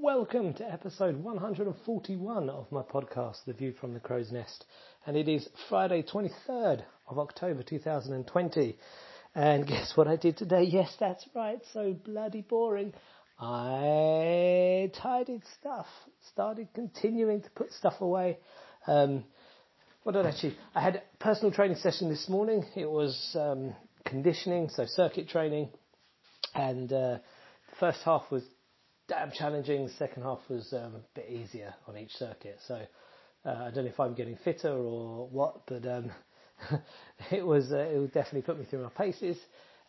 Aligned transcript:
Welcome 0.00 0.54
to 0.54 0.72
episode 0.72 1.16
141 1.16 2.48
of 2.48 2.72
my 2.72 2.80
podcast, 2.80 3.44
The 3.46 3.52
View 3.52 3.74
from 3.78 3.92
the 3.92 4.00
Crow's 4.00 4.32
Nest. 4.32 4.64
And 5.06 5.18
it 5.18 5.28
is 5.28 5.46
Friday, 5.68 6.02
23rd 6.02 6.82
of 7.08 7.18
October 7.18 7.62
2020. 7.62 8.78
And 9.34 9.66
guess 9.66 9.92
what 9.94 10.08
I 10.08 10.16
did 10.16 10.38
today? 10.38 10.62
Yes, 10.72 10.96
that's 10.98 11.28
right. 11.36 11.60
So 11.74 11.92
bloody 11.92 12.40
boring. 12.40 12.94
I 13.38 14.90
tidied 14.94 15.42
stuff, 15.60 15.86
started 16.32 16.68
continuing 16.74 17.42
to 17.42 17.50
put 17.50 17.70
stuff 17.72 18.00
away. 18.00 18.38
Um, 18.86 19.24
what 20.04 20.12
did 20.12 20.24
I 20.24 20.30
achieve? 20.30 20.54
I 20.74 20.80
had 20.80 20.96
a 20.96 21.02
personal 21.22 21.52
training 21.52 21.76
session 21.76 22.08
this 22.08 22.30
morning. 22.30 22.64
It 22.76 22.90
was 22.90 23.36
um, 23.38 23.74
conditioning, 24.06 24.70
so 24.70 24.86
circuit 24.86 25.28
training. 25.28 25.68
And 26.54 26.90
uh, 26.90 27.18
the 27.68 27.76
first 27.78 28.00
half 28.04 28.22
was 28.30 28.42
damn 29.08 29.30
challenging. 29.32 29.88
Second 29.98 30.22
half 30.22 30.40
was 30.48 30.72
um, 30.72 30.96
a 30.96 31.00
bit 31.14 31.28
easier 31.30 31.74
on 31.86 31.96
each 31.96 32.12
circuit. 32.12 32.58
So 32.66 32.80
uh, 33.44 33.50
I 33.50 33.70
don't 33.70 33.84
know 33.84 33.90
if 33.90 34.00
I'm 34.00 34.14
getting 34.14 34.36
fitter 34.44 34.72
or 34.72 35.28
what, 35.28 35.66
but 35.66 35.86
um, 35.86 36.10
it 37.30 37.44
was 37.44 37.72
uh, 37.72 37.78
it 37.78 38.12
definitely 38.12 38.42
put 38.42 38.58
me 38.58 38.64
through 38.64 38.82
my 38.82 38.90
paces 38.90 39.36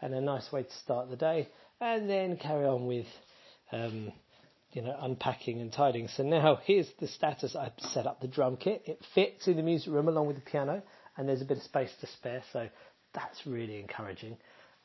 and 0.01 0.13
a 0.13 0.21
nice 0.21 0.51
way 0.51 0.63
to 0.63 0.73
start 0.83 1.09
the 1.09 1.15
day, 1.15 1.47
and 1.79 2.09
then 2.09 2.37
carry 2.37 2.65
on 2.65 2.87
with. 2.87 3.07
Um, 3.71 4.11
you 4.73 4.81
know, 4.81 4.95
unpacking 5.01 5.61
and 5.61 5.71
tidying. 5.71 6.07
So 6.07 6.23
now 6.23 6.59
here's 6.63 6.89
the 6.99 7.07
status. 7.07 7.55
I've 7.55 7.73
set 7.77 8.07
up 8.07 8.21
the 8.21 8.27
drum 8.27 8.57
kit. 8.57 8.81
It 8.85 8.99
fits 9.13 9.47
in 9.47 9.55
the 9.55 9.61
music 9.61 9.93
room 9.93 10.07
along 10.07 10.27
with 10.27 10.35
the 10.35 10.41
piano, 10.41 10.81
and 11.15 11.29
there's 11.29 11.41
a 11.41 11.45
bit 11.45 11.57
of 11.57 11.63
space 11.63 11.91
to 12.01 12.07
spare. 12.07 12.43
So 12.51 12.67
that's 13.13 13.45
really 13.45 13.79
encouraging. 13.79 14.37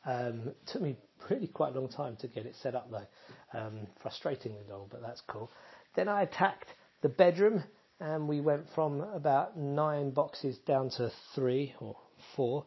Um, 0.05 0.53
took 0.67 0.83
me 0.83 0.97
really 1.31 1.49
quite 1.49 1.75
a 1.75 1.79
long 1.79 1.89
time 1.89 2.17
to 2.21 2.29
get 2.29 2.47
it 2.47 2.55
set 2.63 2.75
up 2.75 2.91
though, 2.91 3.59
um, 3.59 3.87
frustratingly 4.05 4.69
long, 4.71 4.87
but 4.91 5.03
that's 5.03 5.23
cool. 5.29 5.51
Then 5.97 6.09
I 6.09 6.23
attacked 6.23 6.69
the 7.03 7.09
bedroom 7.09 7.65
and 8.01 8.29
we 8.29 8.41
went 8.41 8.67
from 8.75 9.01
about 9.01 9.57
nine 9.57 10.11
boxes 10.11 10.59
down 10.59 10.91
to 10.91 11.11
three 11.35 11.75
or 11.81 11.97
four. 12.37 12.65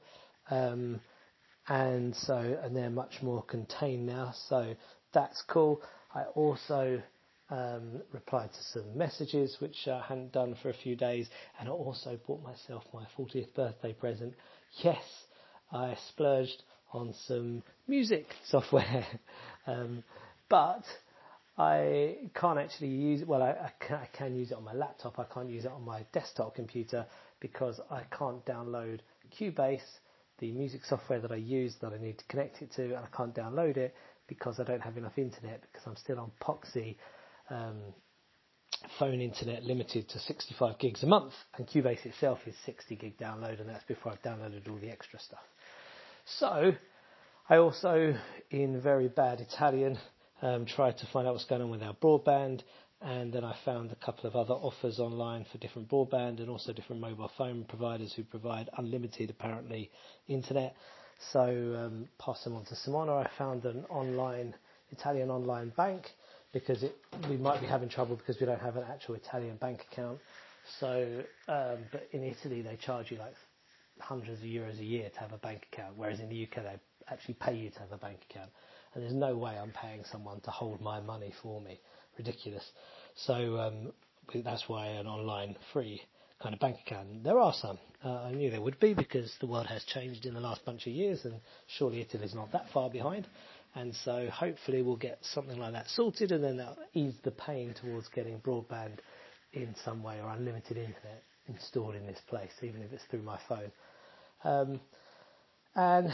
Um, 0.50 1.00
and 1.68 2.16
so, 2.16 2.38
and 2.64 2.76
they're 2.76 2.90
much 2.90 3.22
more 3.22 3.44
contained 3.44 4.06
now, 4.06 4.34
so 4.50 4.76
that's 5.14 5.42
cool. 5.48 5.82
I 6.14 6.24
also 6.36 7.02
um, 7.50 8.02
replied 8.12 8.52
to 8.52 8.64
some 8.74 8.98
messages 8.98 9.58
which 9.60 9.88
I 9.88 10.02
hadn't 10.02 10.32
done 10.34 10.56
for 10.62 10.70
a 10.70 10.74
few 10.74 10.96
days, 10.96 11.30
and 11.60 11.70
I 11.70 11.72
also 11.72 12.20
bought 12.28 12.42
myself 12.44 12.84
my 12.94 13.06
40th 13.18 13.54
birthday 13.54 13.94
present. 13.94 14.34
Yes, 14.84 15.04
I 15.72 15.96
splurged 16.10 16.64
on 16.94 17.14
some 17.28 17.64
music 17.88 18.26
software. 18.50 19.06
um, 19.68 20.04
but 20.50 20.84
I 21.58 22.18
can't 22.34 22.60
actually 22.60 22.90
use 22.90 23.22
it. 23.22 23.28
Well, 23.28 23.42
I, 23.42 23.52
I, 23.52 23.72
can, 23.80 23.98
I, 23.98 24.10
can, 24.14 24.36
use 24.36 24.52
it 24.52 24.58
on 24.58 24.64
my 24.64 24.74
laptop. 24.74 25.20
I 25.20 25.26
can't 25.26 25.50
use 25.50 25.66
it 25.66 25.72
on 25.72 25.84
my 25.84 26.06
desktop 26.14 26.56
computer 26.56 27.06
because 27.40 27.80
I 27.90 28.02
can't 28.18 28.46
download 28.46 29.00
Cubase, 29.40 29.80
the 30.40 30.52
music 30.52 30.82
software 30.86 31.20
that 31.20 31.32
I 31.32 31.36
use 31.36 31.76
that 31.82 31.94
I 31.94 31.98
need 31.98 32.18
to 32.18 32.26
connect 32.26 32.62
it 32.62 32.72
to, 32.76 32.84
and 32.84 32.98
I 32.98 33.16
can't 33.16 33.34
download 33.34 33.78
it 33.78 33.96
because 34.28 34.60
I 34.60 34.64
don't 34.64 34.82
have 34.82 34.98
enough 34.98 35.18
internet 35.18 35.62
because 35.62 35.86
I'm 35.86 35.96
still 35.96 36.20
on 36.20 36.32
Poxy. 36.42 36.96
Um, 37.50 37.78
phone 38.98 39.20
internet 39.20 39.64
limited 39.64 40.10
to 40.10 40.20
65 40.20 40.80
gigs 40.80 41.04
a 41.04 41.08
month, 41.08 41.34
and 41.58 41.68
Cubase 41.68 42.06
itself 42.06 42.40
is 42.46 42.56
60 42.66 42.96
gig 42.96 43.18
download, 43.18 43.60
and 43.60 43.70
that's 43.70 43.84
before 43.86 44.14
I've 44.14 44.22
downloaded 44.22 44.70
all 44.70 44.78
the 44.78 44.90
extra 44.90 45.20
stuff. 45.20 45.44
So, 46.26 46.74
I 47.50 47.58
also, 47.58 48.16
in 48.50 48.82
very 48.82 49.08
bad 49.08 49.40
Italian, 49.42 49.98
um, 50.42 50.66
tried 50.66 50.98
to 51.00 51.08
find 51.08 51.28
out 51.28 51.34
what's 51.34 51.46
going 51.46 51.62
on 51.62 51.70
with 51.70 51.84
our 51.84 51.94
broadband, 51.96 52.62
and 53.02 53.34
then 53.34 53.44
I 53.44 53.56
found 53.66 53.92
a 53.92 53.96
couple 53.96 54.28
of 54.30 54.36
other 54.36 54.54
offers 54.54 55.00
online 55.00 55.46
for 55.52 55.58
different 55.58 55.90
broadband 55.90 56.40
and 56.40 56.50
also 56.50 56.72
different 56.74 57.02
mobile 57.02 57.32
phone 57.38 57.66
providers 57.66 58.14
who 58.14 58.24
provide 58.24 58.70
unlimited, 58.78 59.30
apparently, 59.30 59.90
internet. 60.28 60.76
So, 61.32 61.42
um, 61.42 62.08
pass 62.20 62.44
them 62.44 62.56
on 62.56 62.66
to 62.66 62.76
Simona. 62.76 63.26
I 63.26 63.30
found 63.38 63.66
an 63.66 63.86
online 63.90 64.56
Italian 64.92 65.30
online 65.30 65.70
bank 65.70 66.08
because 66.54 66.84
it, 66.84 66.96
we 67.30 67.38
might 67.38 67.62
be 67.62 67.68
having 67.68 67.90
trouble 67.90 68.16
because 68.16 68.40
we 68.40 68.46
don't 68.46 68.62
have 68.62 68.76
an 68.76 68.84
actual 68.90 69.16
Italian 69.16 69.56
bank 69.58 69.86
account. 69.92 70.20
So, 70.80 71.24
um, 71.48 71.78
but 71.92 72.08
in 72.12 72.24
Italy 72.24 72.62
they 72.62 72.76
charge 72.76 73.12
you 73.12 73.18
like 73.18 73.34
hundreds 74.02 74.40
of 74.40 74.46
euros 74.46 74.80
a 74.80 74.84
year 74.84 75.10
to 75.10 75.20
have 75.20 75.34
a 75.34 75.38
bank 75.38 75.68
account, 75.72 75.94
whereas 75.96 76.20
in 76.20 76.30
the 76.30 76.44
UK 76.44 76.64
they 76.64 76.80
actually 77.10 77.36
pay 77.36 77.56
you 77.56 77.70
to 77.70 77.80
have 77.80 77.92
a 77.92 77.98
bank 77.98 78.20
account. 78.30 78.50
And 78.94 79.04
there's 79.04 79.14
no 79.14 79.38
way 79.38 79.58
I'm 79.58 79.72
paying 79.72 80.04
someone 80.12 80.42
to 80.42 80.52
hold 80.52 80.82
my 80.82 81.00
money 81.00 81.34
for 81.42 81.62
me. 81.62 81.80
Ridiculous. 82.18 82.70
So 83.16 83.58
um, 83.58 83.94
that's 84.44 84.68
why 84.68 84.88
an 84.88 85.08
online 85.08 85.56
free 85.72 86.02
kind 86.42 86.54
of 86.54 86.60
bank 86.60 86.78
account. 86.86 87.24
There 87.24 87.40
are 87.40 87.54
some. 87.54 87.78
Uh, 88.04 88.24
I 88.24 88.32
knew 88.32 88.50
there 88.50 88.62
would 88.62 88.80
be 88.80 88.94
because 88.94 89.32
the 89.40 89.48
world 89.48 89.68
has 89.68 89.84
changed 89.84 90.26
in 90.26 90.34
the 90.34 90.40
last 90.40 90.66
bunch 90.66 90.88
of 90.88 90.94
years, 90.94 91.24
and 91.24 91.36
surely 91.78 92.02
Italy's 92.02 92.34
not 92.34 92.52
that 92.52 92.66
far 92.74 92.90
behind. 92.90 93.28
And 93.76 93.96
so 94.04 94.28
hopefully 94.30 94.82
we'll 94.82 94.98
get 94.98 95.20
something 95.22 95.58
like 95.58 95.74
that 95.74 95.88
sorted, 95.88 96.32
and 96.32 96.44
then 96.44 96.58
that'll 96.58 96.78
ease 96.94 97.16
the 97.24 97.32
pain 97.32 97.74
towards 97.80 98.08
getting 98.10 98.40
broadband 98.40 98.98
in 99.54 99.74
some 99.86 100.04
way 100.04 100.20
or 100.22 100.30
unlimited 100.32 100.78
internet 100.78 101.24
installed 101.48 101.96
in 101.96 102.06
this 102.06 102.20
place, 102.28 102.52
even 102.62 102.82
if 102.82 102.92
it's 102.92 103.04
through 103.06 103.22
my 103.22 103.40
phone. 103.48 103.72
Um, 104.44 104.80
and 105.76 106.12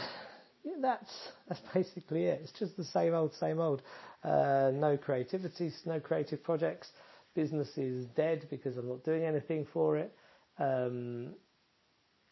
that's 0.80 1.10
that's 1.48 1.60
basically 1.74 2.26
it. 2.26 2.40
It's 2.42 2.58
just 2.58 2.76
the 2.76 2.84
same 2.84 3.14
old, 3.14 3.34
same 3.34 3.60
old. 3.60 3.82
Uh, 4.24 4.70
no 4.74 4.96
creativity, 4.96 5.72
no 5.86 6.00
creative 6.00 6.42
projects. 6.42 6.88
Business 7.34 7.68
is 7.76 8.06
dead 8.16 8.46
because 8.50 8.76
I'm 8.76 8.88
not 8.88 9.04
doing 9.04 9.24
anything 9.24 9.66
for 9.72 9.96
it. 9.96 10.12
Um, 10.58 11.34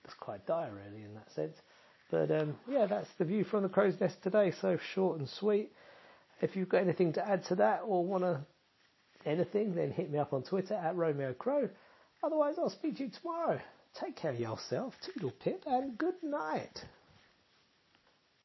it's 0.04 0.14
quite 0.14 0.46
dire, 0.46 0.72
really, 0.72 1.04
in 1.04 1.14
that 1.14 1.30
sense. 1.32 1.56
But 2.10 2.30
um, 2.30 2.56
yeah, 2.68 2.86
that's 2.86 3.08
the 3.18 3.24
view 3.24 3.44
from 3.44 3.62
the 3.62 3.68
crow's 3.68 4.00
nest 4.00 4.16
today. 4.22 4.52
So 4.60 4.78
short 4.94 5.18
and 5.18 5.28
sweet. 5.28 5.72
If 6.40 6.54
you've 6.54 6.68
got 6.68 6.82
anything 6.82 7.12
to 7.14 7.28
add 7.28 7.44
to 7.46 7.56
that 7.56 7.82
or 7.86 8.04
want 8.04 8.22
to 8.24 8.40
anything, 9.24 9.74
then 9.74 9.90
hit 9.90 10.10
me 10.10 10.18
up 10.18 10.32
on 10.32 10.42
Twitter 10.42 10.74
at 10.74 10.96
Romeo 10.96 11.32
Crow. 11.32 11.68
Otherwise, 12.22 12.54
I'll 12.58 12.70
speak 12.70 12.96
to 12.96 13.04
you 13.04 13.10
tomorrow. 13.10 13.60
Take 13.98 14.16
care 14.16 14.30
of 14.30 14.38
yourself, 14.38 14.94
toodle 15.00 15.30
pip, 15.30 15.64
and 15.66 15.96
good 15.96 16.22
night. 16.22 16.84